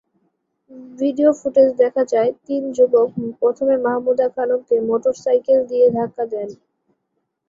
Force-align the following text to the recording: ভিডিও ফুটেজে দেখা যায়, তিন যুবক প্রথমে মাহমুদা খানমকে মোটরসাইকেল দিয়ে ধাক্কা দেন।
ভিডিও 0.99 1.29
ফুটেজে 1.39 1.73
দেখা 1.81 2.03
যায়, 2.13 2.31
তিন 2.45 2.63
যুবক 2.77 3.07
প্রথমে 3.41 3.75
মাহমুদা 3.85 4.27
খানমকে 4.35 4.75
মোটরসাইকেল 4.89 5.59
দিয়ে 5.69 5.87
ধাক্কা 5.97 6.23
দেন। 6.31 6.49